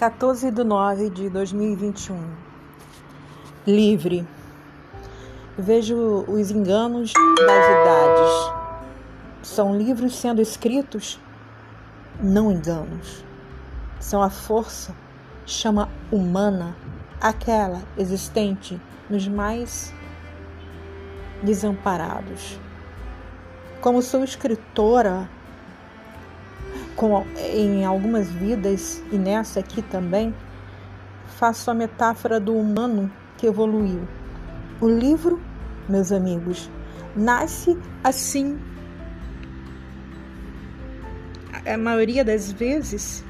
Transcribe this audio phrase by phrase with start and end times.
[0.00, 2.18] 14 de nove de 2021.
[3.66, 4.26] Livre.
[5.58, 8.52] Vejo os enganos das idades.
[9.42, 11.20] São livros sendo escritos,
[12.18, 13.22] não enganos.
[14.00, 14.94] São a força,
[15.44, 16.74] chama humana,
[17.20, 18.80] aquela existente
[19.10, 19.92] nos mais
[21.42, 22.58] desamparados.
[23.82, 25.28] Como sou escritora,
[27.00, 30.34] com, em algumas vidas e nessa aqui também,
[31.38, 34.06] faço a metáfora do humano que evoluiu.
[34.82, 35.40] O livro,
[35.88, 36.70] meus amigos,
[37.16, 38.58] nasce assim.
[41.66, 43.24] A maioria das vezes,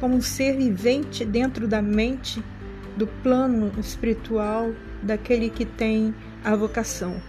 [0.00, 2.42] como um ser vivente dentro da mente,
[2.96, 4.72] do plano espiritual
[5.04, 6.12] daquele que tem
[6.42, 7.22] a vocação.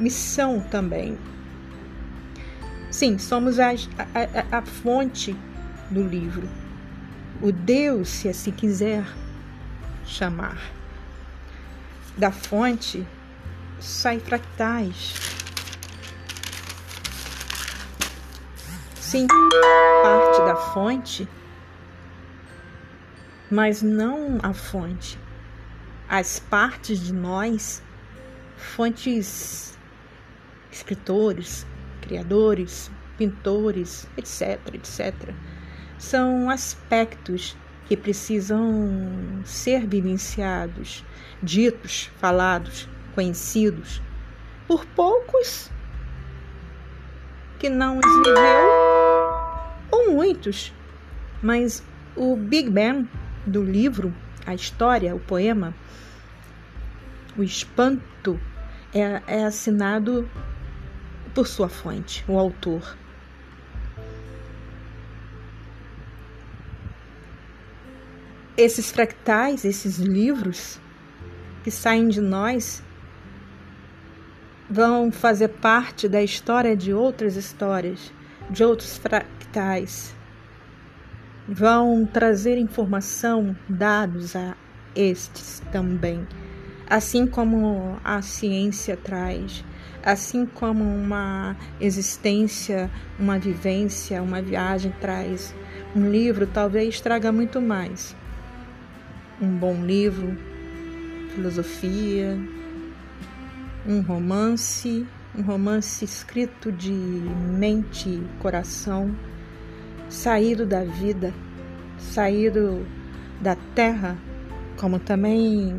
[0.00, 1.18] Missão também,
[2.90, 5.36] Sim, somos a, a, a, fonte
[5.90, 6.48] do livro.
[7.42, 9.04] O Deus, se assim quiser
[10.04, 10.58] chamar.
[12.16, 13.06] Da fonte
[13.80, 15.14] sai fractais.
[18.94, 19.26] Sim,
[20.02, 21.28] parte da fonte,
[23.50, 25.18] mas não a fonte.
[26.08, 27.82] As partes de nós,
[28.56, 29.76] fontes,
[30.70, 31.66] escritores,
[32.06, 35.34] criadores, pintores, etc, etc.
[35.98, 41.04] São aspectos que precisam ser vivenciados,
[41.42, 44.02] ditos, falados, conhecidos
[44.66, 45.70] por poucos
[47.58, 48.36] que não os viveu
[49.90, 50.72] ou muitos,
[51.42, 51.82] mas
[52.14, 53.08] o Big Bang
[53.46, 54.12] do livro,
[54.44, 55.74] a história, o poema,
[57.36, 58.38] o espanto
[58.92, 60.28] é, é assinado
[61.36, 62.96] por sua fonte, o autor.
[68.56, 70.80] Esses fractais, esses livros
[71.62, 72.82] que saem de nós,
[74.70, 78.10] vão fazer parte da história de outras histórias,
[78.48, 80.16] de outros fractais.
[81.46, 84.56] Vão trazer informação, dados a
[84.94, 86.26] estes também,
[86.88, 89.62] assim como a ciência traz
[90.06, 95.52] assim como uma existência, uma vivência, uma viagem traz,
[95.96, 98.14] um livro talvez traga muito mais.
[99.42, 100.38] Um bom livro,
[101.34, 102.38] filosofia,
[103.84, 105.04] um romance,
[105.36, 109.12] um romance escrito de mente e coração,
[110.08, 111.34] saído da vida,
[111.98, 112.86] saído
[113.40, 114.16] da terra,
[114.76, 115.76] como também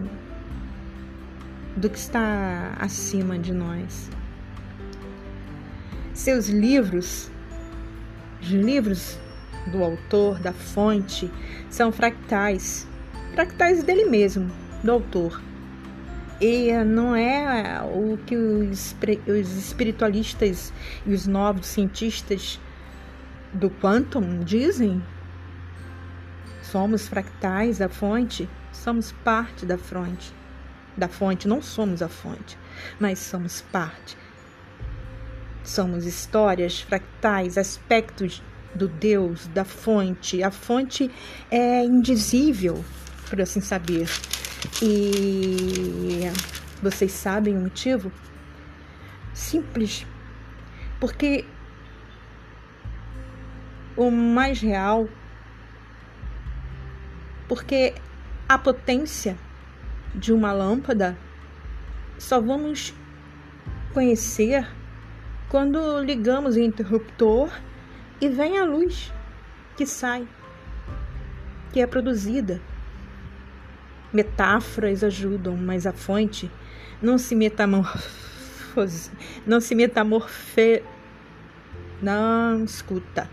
[1.78, 4.17] do que está acima de nós.
[6.18, 7.30] Seus livros,
[8.42, 9.20] os livros
[9.68, 11.32] do autor, da fonte,
[11.70, 12.88] são fractais,
[13.36, 14.52] fractais dele mesmo,
[14.84, 15.40] do autor.
[16.42, 18.96] E não é o que os,
[19.28, 20.74] espiritualistas
[21.06, 22.60] e os novos cientistas
[23.54, 25.04] do quantum dizem?
[26.64, 30.34] Somos fractais da fonte, somos parte da fonte.
[30.98, 32.58] Da fonte, não somos a fonte,
[33.00, 34.18] mas somos parte
[35.68, 38.42] Somos histórias, fractais, aspectos
[38.74, 40.42] do Deus, da fonte.
[40.42, 41.12] A fonte
[41.52, 42.86] é indizível,
[43.30, 44.08] por assim saber.
[44.82, 46.22] E
[46.82, 48.10] vocês sabem o motivo?
[49.34, 50.08] Simples.
[51.02, 51.44] Porque
[53.98, 55.10] o mais real,
[57.50, 57.94] porque
[58.48, 59.38] a potência
[60.16, 61.18] de uma lâmpada
[62.18, 62.94] só vamos
[63.94, 64.66] conhecer
[65.50, 67.50] quando ligamos o interruptor
[68.20, 69.14] e vem a luz
[69.76, 70.28] que sai,
[71.72, 72.60] que é produzida.
[74.12, 76.52] Metáforas ajudam, mas a fonte
[77.02, 79.12] não se metamorfose,
[79.46, 80.84] não se metamorfe,
[82.02, 83.30] não escuta,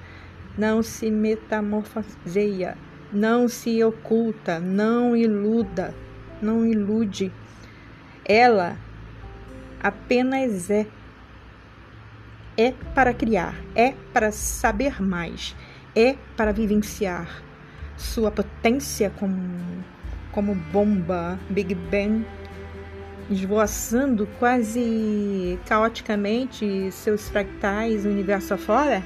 [0.56, 2.76] não se metamorfoseia,
[3.12, 5.94] não se oculta, não iluda,
[6.40, 7.32] não ilude.
[8.24, 8.76] Ela
[9.82, 10.86] apenas é
[12.56, 15.54] é para criar, é para saber mais,
[15.94, 17.42] é para vivenciar
[17.96, 19.38] sua potência como,
[20.32, 22.24] como bomba Big Bang,
[23.30, 29.02] esvoaçando quase caoticamente seus fractais universo afora?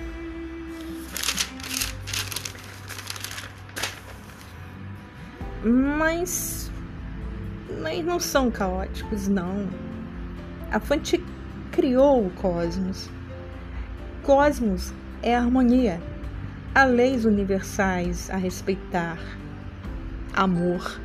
[5.65, 6.71] Mas,
[7.83, 9.69] mas não são caóticos, não.
[10.71, 11.23] A fonte
[11.73, 13.11] criou o cosmos
[14.29, 14.93] cosmos
[15.23, 15.99] é harmonia.
[16.75, 19.19] há leis universais a respeitar.
[20.35, 21.01] Amor.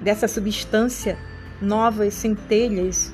[0.00, 1.18] Dessa substância,
[1.60, 3.12] novas centelhas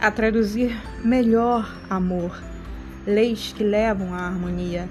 [0.00, 2.40] a traduzir melhor amor,
[3.04, 4.88] leis que levam à harmonia.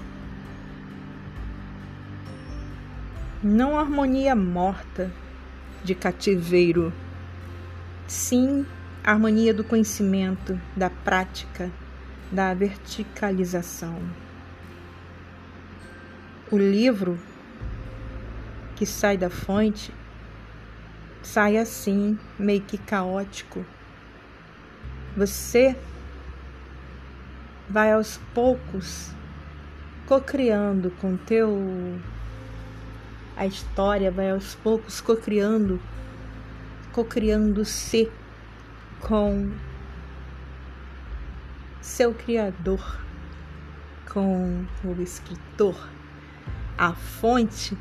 [3.42, 5.10] Não harmonia morta
[5.82, 6.92] de cativeiro,
[8.06, 8.66] sim
[9.02, 11.72] harmonia do conhecimento, da prática,
[12.30, 13.98] da verticalização.
[16.50, 17.18] O livro
[18.76, 19.92] que sai da fonte
[21.22, 23.64] sai assim, meio que caótico
[25.16, 25.74] você
[27.68, 29.10] vai aos poucos
[30.06, 31.98] cocriando com teu
[33.36, 35.80] a história vai aos poucos cocriando
[36.92, 38.08] cocriando-se
[39.00, 39.50] com
[41.86, 43.00] seu criador
[44.12, 45.76] com o escritor
[46.76, 47.78] a fonte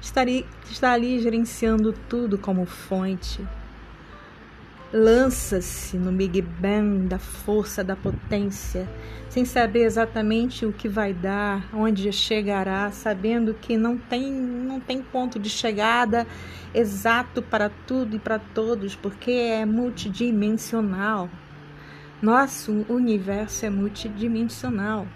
[0.00, 3.44] estaria, está ali gerenciando tudo como fonte
[4.92, 8.86] lança-se no Big Bang da força, da potência,
[9.28, 15.02] sem saber exatamente o que vai dar, onde chegará, sabendo que não tem, não tem
[15.02, 16.26] ponto de chegada
[16.74, 21.30] exato para tudo e para todos, porque é multidimensional.
[22.22, 25.08] Nosso universo é multidimensional.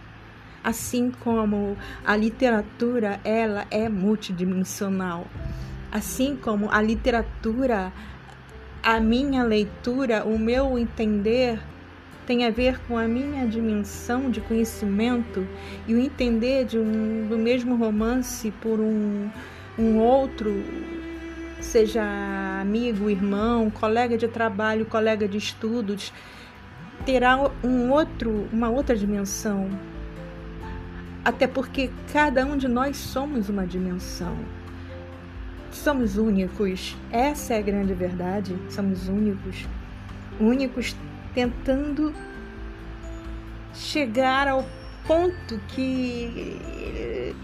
[0.65, 5.25] Assim como a literatura, ela é multidimensional.
[5.93, 7.93] Assim como a literatura
[8.83, 11.61] a minha leitura, o meu entender
[12.27, 15.47] tem a ver com a minha dimensão de conhecimento
[15.87, 19.31] e o entender de um, do mesmo romance por um,
[19.79, 20.53] um outro,
[21.61, 22.03] seja
[22.61, 26.13] amigo, irmão, colega de trabalho, colega de estudos,
[27.05, 29.69] terá um outro, uma outra dimensão.
[31.25, 34.37] Até porque cada um de nós somos uma dimensão.
[35.71, 36.97] Somos únicos.
[37.11, 38.57] Essa é a grande verdade.
[38.71, 39.67] Somos únicos.
[40.41, 40.97] Únicos
[41.35, 42.15] tentando
[43.75, 44.65] chegar ao
[45.07, 47.35] ponto que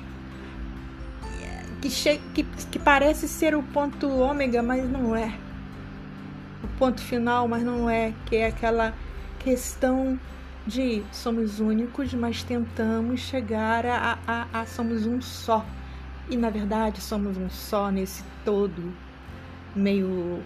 [1.82, 5.34] que, que, que parece ser o ponto ômega, mas não é.
[6.62, 8.94] O ponto final, mas não é, que é aquela
[9.42, 10.18] questão
[10.66, 15.64] de somos únicos, mas tentamos chegar a, a, a somos um só.
[16.30, 18.92] E na verdade somos um só nesse todo,
[19.74, 20.40] meio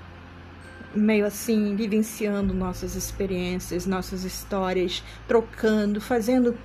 [0.94, 6.56] meio assim, vivenciando nossas experiências, nossas histórias, trocando, fazendo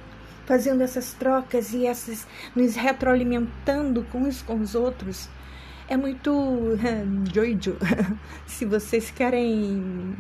[0.46, 2.26] fazendo essas trocas e essas
[2.56, 5.30] nos retroalimentando uns com os outros.
[5.88, 6.32] É muito
[7.34, 7.78] doido.
[8.48, 10.16] Se vocês querem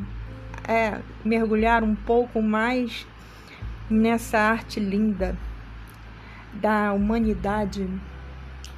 [0.68, 3.08] é, mergulhar um pouco mais
[3.90, 5.38] nessa arte linda
[6.54, 7.88] da humanidade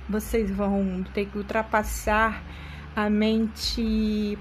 [0.07, 2.43] vocês vão ter que ultrapassar
[2.95, 4.37] a mente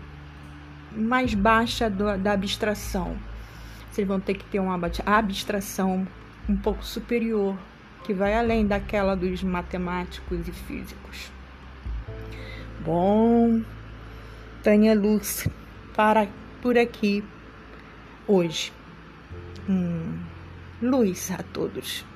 [0.94, 3.16] mais baixa do, da abstração.
[3.90, 6.06] Vocês vão ter que ter uma abstração
[6.48, 7.56] um pouco superior,
[8.04, 11.30] que vai além daquela dos matemáticos e físicos.
[12.84, 13.62] Bom,
[14.62, 15.48] Tânia Luz,
[15.94, 16.26] para
[16.62, 17.22] por aqui
[18.26, 18.72] hoje.
[19.68, 20.18] Hum,
[20.80, 22.06] luz a todos.